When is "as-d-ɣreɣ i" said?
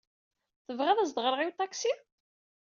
1.05-1.45